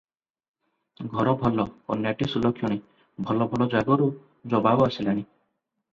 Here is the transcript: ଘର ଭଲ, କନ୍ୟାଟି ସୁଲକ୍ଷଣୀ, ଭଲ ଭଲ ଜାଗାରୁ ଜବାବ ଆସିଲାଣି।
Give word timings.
ଘର 1.17 1.33
ଭଲ, 1.41 1.65
କନ୍ୟାଟି 1.91 2.29
ସୁଲକ୍ଷଣୀ, 2.31 2.79
ଭଲ 3.29 3.49
ଭଲ 3.53 3.69
ଜାଗାରୁ 3.77 4.09
ଜବାବ 4.55 4.89
ଆସିଲାଣି। 4.93 5.27